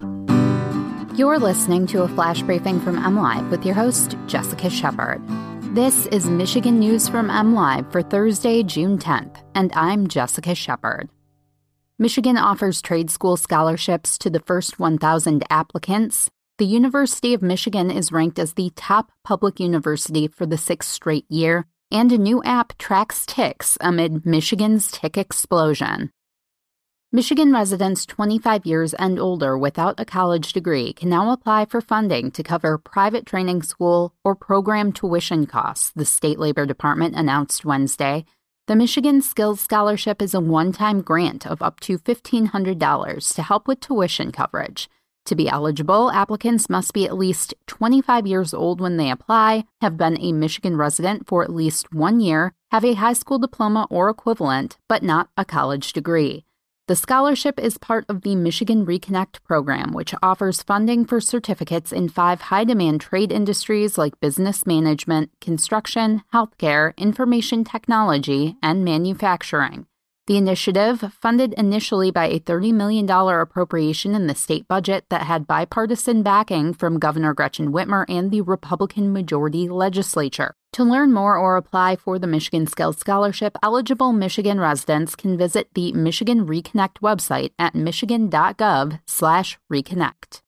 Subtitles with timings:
[0.00, 5.22] You're listening to a flash briefing from MLive with your host, Jessica Shepard.
[5.74, 11.08] This is Michigan News from MLive for Thursday, June 10th, and I'm Jessica Shepard.
[11.98, 16.30] Michigan offers trade school scholarships to the first 1,000 applicants.
[16.58, 21.24] The University of Michigan is ranked as the top public university for the sixth straight
[21.30, 26.10] year, and a new app tracks ticks amid Michigan's tick explosion.
[27.12, 32.32] Michigan residents 25 years and older without a college degree can now apply for funding
[32.32, 38.24] to cover private training school or program tuition costs, the State Labor Department announced Wednesday.
[38.66, 43.68] The Michigan Skills Scholarship is a one time grant of up to $1,500 to help
[43.68, 44.90] with tuition coverage.
[45.26, 49.96] To be eligible, applicants must be at least 25 years old when they apply, have
[49.96, 54.10] been a Michigan resident for at least one year, have a high school diploma or
[54.10, 56.42] equivalent, but not a college degree.
[56.88, 62.08] The scholarship is part of the Michigan Reconnect program, which offers funding for certificates in
[62.08, 69.86] five high demand trade industries like business management, construction, healthcare, information technology, and manufacturing.
[70.26, 75.46] The initiative, funded initially by a $30 million appropriation in the state budget that had
[75.46, 80.52] bipartisan backing from Governor Gretchen Whitmer and the Republican majority legislature.
[80.72, 85.68] To learn more or apply for the Michigan Skills Scholarship, eligible Michigan residents can visit
[85.74, 90.42] the Michigan Reconnect website at michigan.gov/reconnect.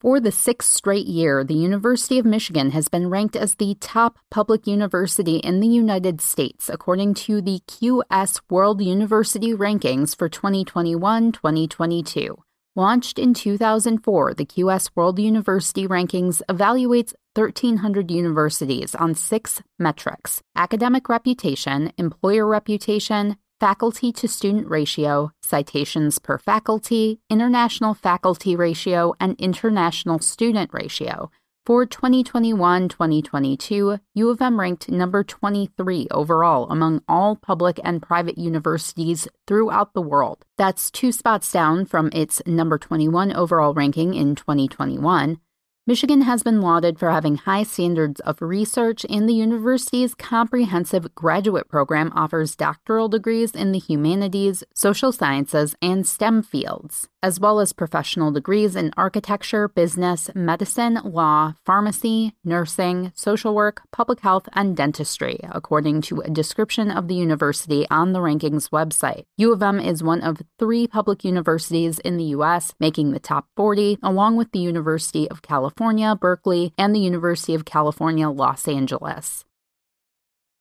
[0.00, 4.20] For the sixth straight year, the University of Michigan has been ranked as the top
[4.30, 11.32] public university in the United States, according to the QS World University Rankings for 2021
[11.32, 12.38] 2022.
[12.76, 21.08] Launched in 2004, the QS World University Rankings evaluates 1,300 universities on six metrics academic
[21.08, 30.18] reputation, employer reputation, faculty to student ratio, citations per faculty, international faculty ratio, and international
[30.20, 31.30] student ratio.
[31.66, 38.38] For 2021 2022, U of M ranked number 23 overall among all public and private
[38.38, 40.46] universities throughout the world.
[40.56, 45.40] That's two spots down from its number 21 overall ranking in 2021.
[45.88, 51.66] Michigan has been lauded for having high standards of research, and the university's comprehensive graduate
[51.66, 57.72] program offers doctoral degrees in the humanities, social sciences, and STEM fields, as well as
[57.72, 65.40] professional degrees in architecture, business, medicine, law, pharmacy, nursing, social work, public health, and dentistry,
[65.50, 69.24] according to a description of the university on the rankings website.
[69.36, 73.46] U of M is one of three public universities in the U.S., making the top
[73.56, 76.14] 40, along with the University of California.
[76.20, 79.44] Berkeley, and the University of California, Los Angeles.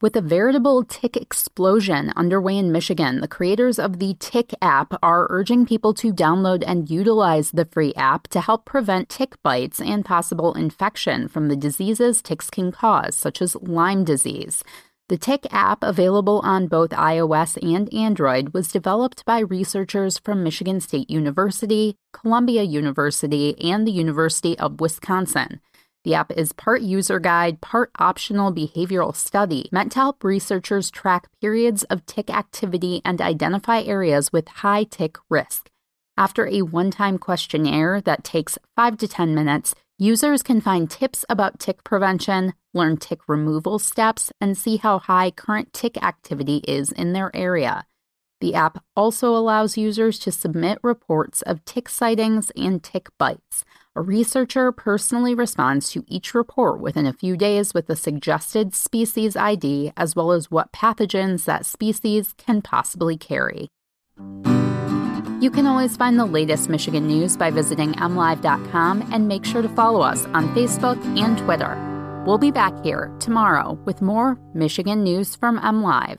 [0.00, 5.26] With a veritable tick explosion underway in Michigan, the creators of the Tick app are
[5.28, 10.04] urging people to download and utilize the free app to help prevent tick bites and
[10.04, 14.62] possible infection from the diseases ticks can cause, such as Lyme disease.
[15.08, 20.80] The Tick app, available on both iOS and Android, was developed by researchers from Michigan
[20.80, 25.60] State University, Columbia University, and the University of Wisconsin.
[26.04, 31.28] The app is part user guide, part optional behavioral study, meant to help researchers track
[31.40, 35.70] periods of tick activity and identify areas with high tick risk.
[36.16, 41.24] After a one time questionnaire that takes 5 to 10 minutes, Users can find tips
[41.28, 46.92] about tick prevention, learn tick removal steps, and see how high current tick activity is
[46.92, 47.84] in their area.
[48.40, 53.64] The app also allows users to submit reports of tick sightings and tick bites.
[53.96, 59.34] A researcher personally responds to each report within a few days with a suggested species
[59.34, 63.70] ID as well as what pathogens that species can possibly carry.
[65.40, 69.68] You can always find the latest Michigan news by visiting mlive.com and make sure to
[69.68, 71.76] follow us on Facebook and Twitter.
[72.24, 76.18] We'll be back here tomorrow with more Michigan news from MLive.